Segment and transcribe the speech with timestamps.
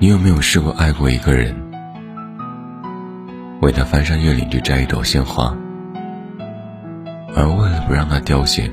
[0.00, 1.52] 你有没有试过爱过一个人，
[3.60, 5.52] 为他翻山越岭去摘一朵鲜花，
[7.34, 8.70] 而为了不让他凋谢，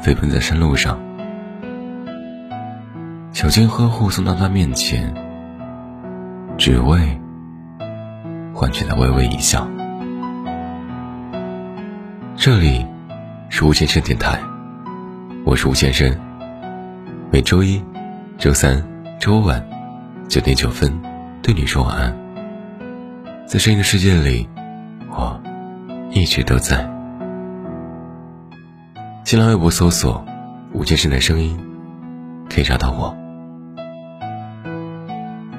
[0.00, 0.96] 飞奔在山路上，
[3.32, 5.12] 小心呵护送到他面前，
[6.56, 7.20] 只为
[8.54, 9.68] 换取他微微一笑。
[12.36, 12.86] 这里
[13.48, 14.38] 是吴先生电台，
[15.44, 16.16] 我是吴先生，
[17.32, 17.82] 每周一、
[18.38, 18.80] 周三、
[19.18, 19.77] 周五晚。
[20.28, 20.92] 九点九分，
[21.42, 22.14] 对你说晚安。
[23.46, 24.46] 在声音的世界里，
[25.08, 25.40] 我
[26.10, 26.86] 一直都在。
[29.24, 30.22] 新浪微博搜索
[30.74, 31.58] “吴先生的声音”，
[32.54, 33.16] 可以找到我。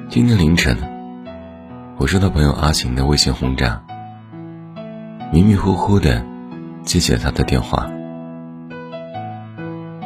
[0.08, 0.76] 今天凌晨，
[1.96, 3.82] 我收到朋友阿晴的微信轰炸，
[5.32, 6.24] 迷迷糊糊的
[6.84, 7.90] 接起了他的电话，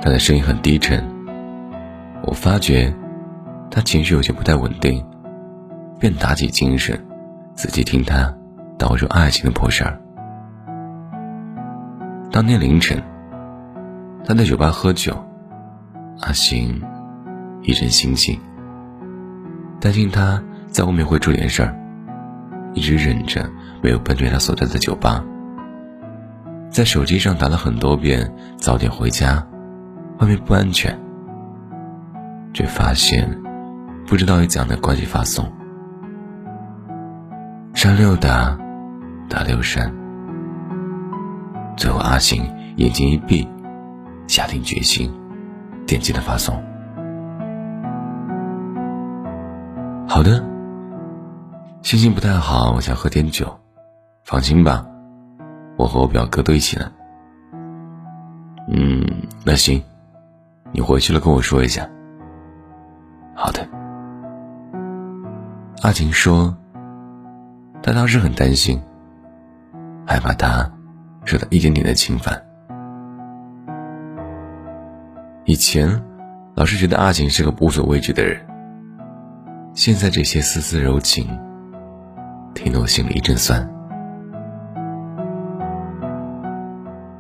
[0.01, 1.05] 他的声音很低沉，
[2.23, 2.95] 我发觉。
[3.75, 5.05] 他情绪有些不太稳定，
[5.99, 6.97] 便打起精神，
[7.57, 8.33] 仔细听他
[8.79, 10.01] 道出爱情的破事儿。
[12.31, 13.03] 当天凌晨，
[14.25, 15.13] 他在酒吧喝酒，
[16.21, 16.81] 阿星
[17.63, 18.39] 一阵心悸，
[19.81, 21.77] 担心他在外面会出点事儿，
[22.75, 23.45] 一直忍着
[23.83, 25.25] 没有奔去他所在的酒吧，
[26.71, 29.45] 在手机上打了很多遍“早点回家，
[30.21, 30.97] 外面不安全”，
[32.55, 33.44] 却发现。
[34.07, 35.51] 不知道以怎样的关系发送，
[37.75, 38.57] 删六打，
[39.29, 39.93] 打六删。
[41.77, 42.45] 最后阿星
[42.77, 43.49] 眼睛一闭，
[44.29, 45.13] 下定决心，
[45.87, 46.55] 点击了发送。
[50.07, 50.45] 好的，
[51.83, 53.59] 心情不太好，我想喝点酒。
[54.23, 54.87] 放心吧，
[55.77, 56.93] 我和我表哥都一起呢。
[58.71, 59.05] 嗯，
[59.45, 59.83] 那行，
[60.73, 61.89] 你回去了跟我说一下。
[63.35, 63.74] 好的。
[65.85, 66.57] 阿晴说
[67.85, 68.81] ：“他当时很担心，
[70.07, 70.73] 害怕他
[71.27, 72.43] 受到一点点的侵犯。
[75.45, 76.03] 以前
[76.55, 78.41] 老是觉得阿晴是个无所畏惧的人，
[79.75, 81.39] 现在这些丝丝柔情，
[82.55, 83.61] 听得我心里一阵酸。”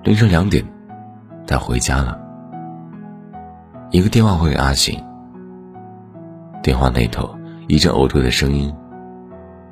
[0.04, 0.64] 凌晨两点，
[1.46, 2.18] 他回家了，
[3.90, 5.04] 一个电话回给阿晴，
[6.62, 7.33] 电话那头。
[7.66, 8.74] 一阵呕吐的声音，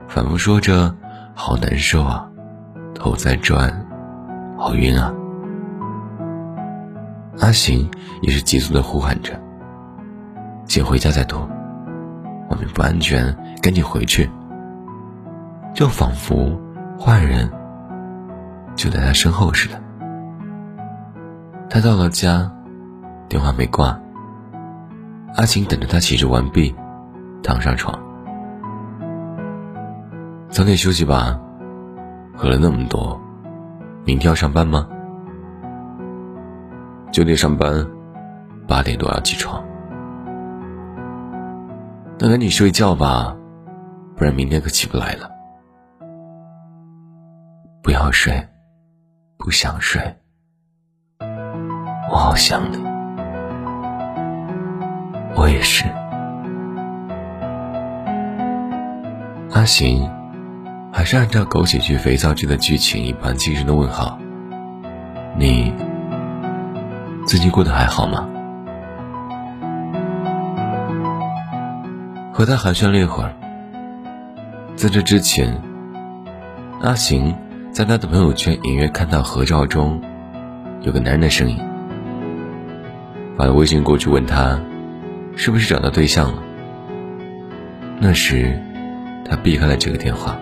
[0.08, 0.94] 反复说着
[1.34, 2.26] ：“好难受啊，
[2.94, 3.86] 头在转，
[4.56, 5.12] 好晕啊。”
[7.40, 7.90] 阿行
[8.22, 9.38] 也是急促的呼喊着
[10.66, 11.38] ：“先回家再吐，
[12.50, 14.30] 外面不安全，赶紧回去。”
[15.74, 16.58] 就仿佛
[17.00, 17.50] 坏人
[18.74, 19.80] 就在他身后似的。
[21.70, 22.50] 他到了家，
[23.28, 23.98] 电话没挂。
[25.34, 26.74] 阿晴等着他洗漱完毕。
[27.42, 27.98] 躺上床，
[30.48, 31.40] 早点休息吧。
[32.34, 33.20] 喝了那么多，
[34.04, 34.88] 明天要上班吗？
[37.12, 37.86] 九点上班，
[38.66, 39.62] 八点多要起床。
[42.18, 43.36] 那赶紧睡觉吧，
[44.16, 45.30] 不然明天可起不来了。
[47.82, 48.48] 不要睡，
[49.36, 50.00] 不想睡，
[52.10, 52.78] 我好想你。
[55.36, 55.84] 我也是。
[59.52, 60.10] 阿行，
[60.90, 64.18] 还是按照狗血剧、肥皂剧的剧情一般轻声的问好
[65.36, 65.70] ：“你
[67.26, 68.26] 最近过得还好吗？”
[72.32, 73.34] 和他寒暄了一会儿，
[74.74, 75.60] 在这之前，
[76.80, 77.36] 阿行
[77.72, 80.00] 在他的朋友圈隐约看到合照中
[80.80, 81.58] 有个男人的身影，
[83.36, 84.58] 发了微信过去问他
[85.36, 86.42] 是不是找到对象了。
[88.00, 88.58] 那时。
[89.24, 90.38] 他避开了这个电话，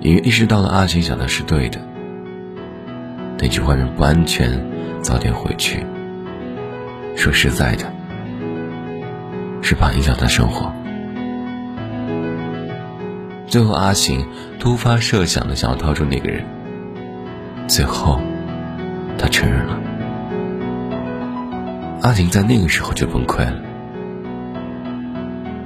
[0.00, 1.80] 隐约意识到了阿晴想的是对的。
[3.38, 4.50] 那句“外面不安全，
[5.02, 5.84] 早点回去”，
[7.14, 7.84] 说实在的，
[9.60, 10.72] 是怕影响他生活。
[13.46, 14.26] 最后，阿晴
[14.58, 16.44] 突发设想的想要掏出那个人，
[17.66, 18.20] 最后，
[19.18, 19.78] 他承认了。
[22.02, 23.60] 阿晴在那个时候就崩溃了，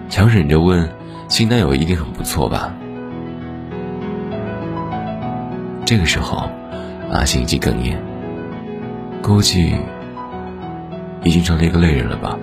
[0.08, 0.88] 强忍着问。
[1.30, 2.74] 新男友一定很不错吧？
[5.86, 6.50] 这个时候，
[7.12, 7.96] 阿信已经哽咽，
[9.22, 9.76] 估计
[11.22, 12.36] 已经成了一个泪人了吧。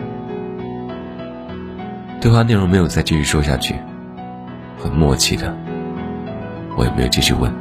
[2.22, 3.75] 对话内容没有再继续说下去，
[4.80, 5.54] 很默契的，
[6.78, 7.54] 我也没有继续问。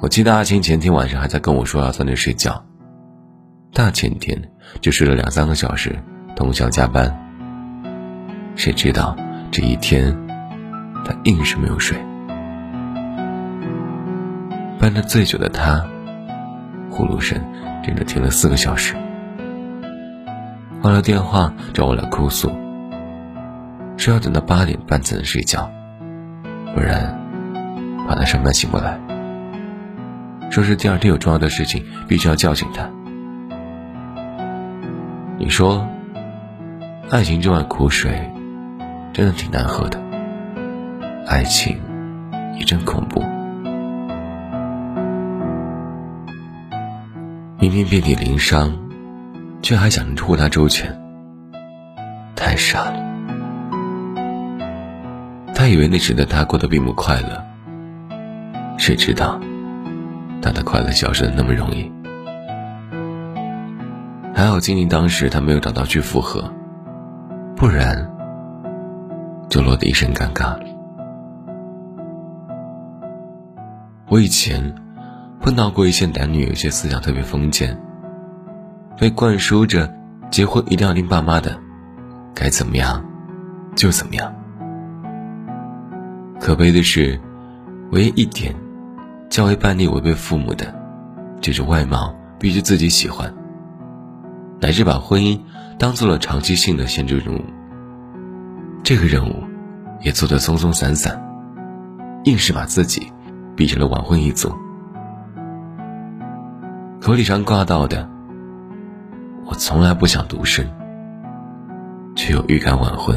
[0.00, 2.62] 我记得阿青前天晚上还在跟我说要早点睡觉，
[3.72, 4.38] 大前天
[4.82, 5.98] 就睡了两三个小时，
[6.36, 7.23] 通宵加班。
[8.56, 9.16] 谁知道
[9.50, 10.16] 这一天，
[11.04, 11.96] 他硬是没有睡。
[14.78, 15.84] 搬得最久的他，
[16.90, 17.38] 呼噜声
[17.82, 18.94] 整整停了四个小时。
[20.80, 22.50] 挂了电话找我来哭诉，
[23.96, 25.70] 说要等到八点半才能睡觉，
[26.74, 27.18] 不然
[28.06, 28.98] 怕他上班醒不来。
[30.50, 32.88] 说是第二天有重要的事情，必须要叫醒他。
[35.38, 35.88] 你说，
[37.10, 38.30] 爱情这碗苦水，
[39.14, 39.98] 真的挺难喝的。
[41.24, 41.80] 爱情，
[42.58, 43.22] 也真恐怖。
[47.60, 48.76] 明明遍体鳞伤，
[49.62, 51.00] 却还想着护他周全，
[52.34, 53.02] 太傻了。
[55.54, 57.42] 他以为那时的他过得并不快乐，
[58.76, 59.40] 谁知道，
[60.42, 61.90] 他的快乐消失的那么容易。
[64.34, 66.52] 还好，经历当时他没有找到去复合，
[67.54, 68.10] 不然
[69.54, 70.58] 就落得一身尴尬。
[74.08, 74.74] 我以前
[75.40, 77.80] 碰到过一些男女，有些思想特别封建，
[78.98, 79.88] 被灌输着
[80.28, 81.56] 结婚一定要听爸妈的，
[82.34, 83.00] 该怎么样
[83.76, 84.34] 就怎么样。
[86.40, 87.20] 可悲的是，
[87.92, 88.52] 唯一一点
[89.30, 90.74] 较为叛逆、违背父母的，
[91.40, 93.32] 就是外貌必须自己喜欢。
[94.60, 95.38] 乃至把婚姻
[95.78, 97.40] 当做了长期性的限制任务，
[98.84, 99.42] 这个任务
[100.02, 101.18] 也做得松松散散，
[102.24, 103.10] 硬是把自己
[103.56, 104.54] 逼成了晚婚一族。
[107.00, 108.06] 口里上挂到的
[109.48, 110.70] “我从来不想独身”，
[112.14, 113.16] 却又预感晚婚。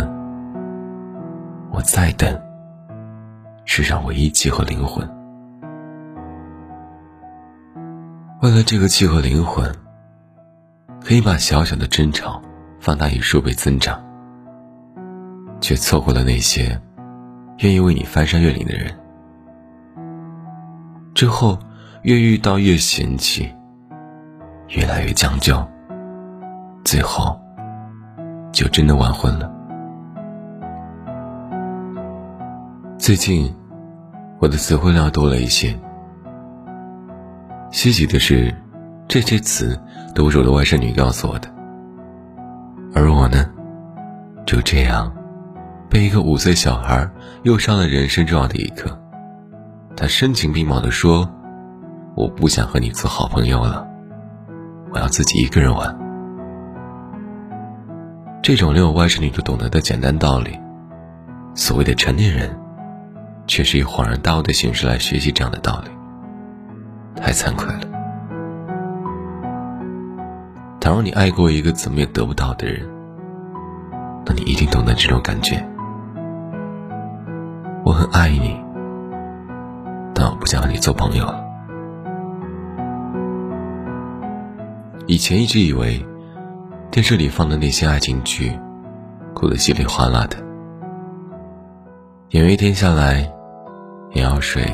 [1.70, 2.42] 我在等
[3.66, 5.06] 世上唯一契合灵魂，
[8.42, 9.70] 为了这个契合灵魂。
[11.00, 12.42] 可以把小小的争吵
[12.82, 14.04] 放大以数倍增长，
[15.60, 16.80] 却错过了那些
[17.60, 18.94] 愿意为你翻山越岭的人。
[21.14, 21.58] 之后
[22.04, 23.50] 越遇到越嫌弃，
[24.70, 25.66] 越来越将就，
[26.84, 27.40] 最后
[28.52, 29.52] 就真的完婚了。
[32.98, 33.54] 最近
[34.40, 35.78] 我的词汇量多了一些，
[37.72, 38.54] 稀奇的是。
[39.10, 39.80] 这些词
[40.14, 41.48] 都是我的外甥女告诉我的，
[42.94, 43.50] 而我呢，
[44.46, 45.10] 就这样
[45.90, 47.10] 被一个五岁小孩
[47.44, 49.00] 又上了人生重要的一课。
[49.96, 51.30] 他深情并茂地说
[52.16, 53.88] ：“我不想和你做好朋友了，
[54.94, 55.98] 我要自己一个人玩。”
[58.44, 60.58] 这种连我外甥女都懂得的简单道理，
[61.56, 62.58] 所谓的成年人，
[63.48, 65.90] 却是以恍然大悟的形式来学习这样的道理，
[67.20, 67.82] 太惭愧了。
[70.80, 72.88] 倘若你爱过一个怎么也得不到的人，
[74.26, 75.68] 那你一定懂得这种感觉。
[77.88, 78.62] 我很爱你，
[80.14, 81.42] 但我不想和你做朋友了。
[85.06, 86.06] 以前一直以为，
[86.92, 88.52] 电视里放的那些爱情剧，
[89.34, 90.36] 哭得稀里哗啦的，
[92.32, 93.32] 演员一天下来，
[94.16, 94.66] 眼药水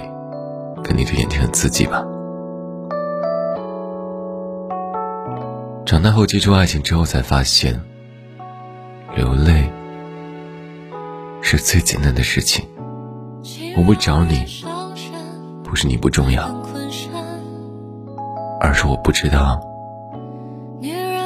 [0.83, 2.03] 肯定对眼睛很刺激吧。
[5.85, 7.79] 长大后接触爱情之后，才发现，
[9.15, 9.71] 流泪
[11.43, 12.65] 是最简单的事情。
[13.75, 14.45] 我不找你，
[15.63, 16.43] 不是你不重要，
[18.59, 19.59] 而是我不知道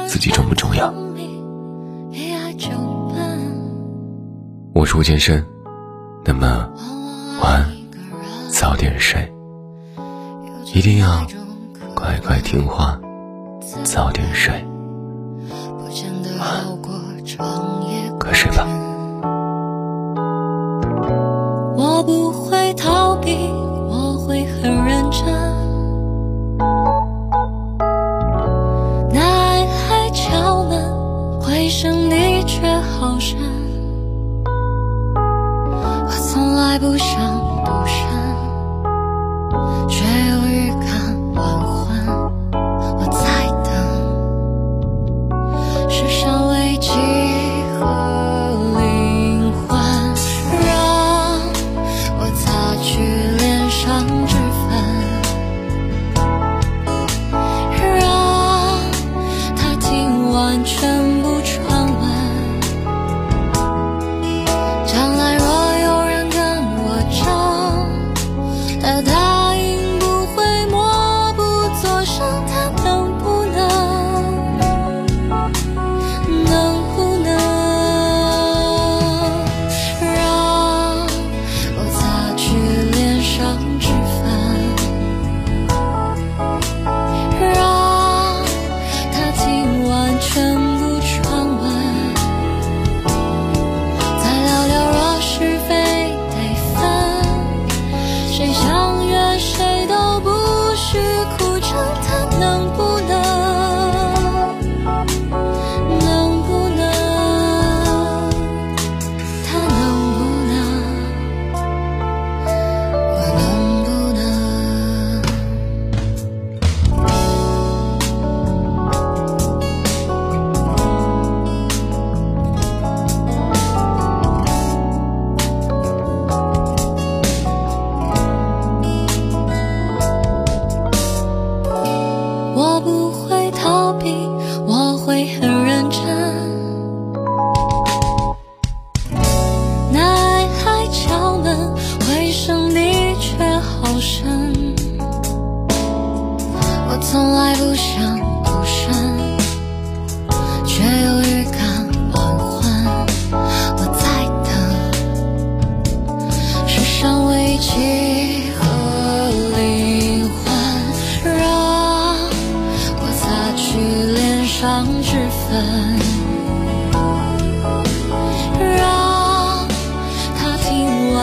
[0.06, 0.92] 自己重不重要。
[4.74, 5.44] 我是吴先生，
[6.24, 6.70] 那么
[7.42, 7.70] 晚安，
[8.50, 9.30] 早点睡，
[10.72, 11.26] 一定要
[11.94, 12.98] 乖乖听话。
[13.84, 14.64] 早点睡，
[18.18, 18.87] 快睡吧。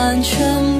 [0.06, 0.75] 完全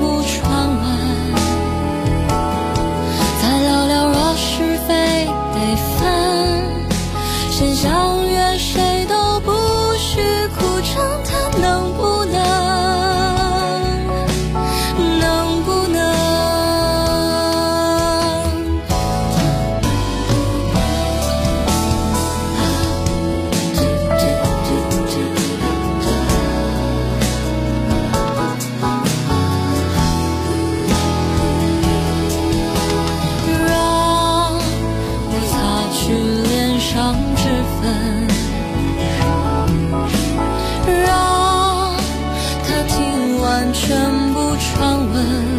[44.78, 45.55] 安稳。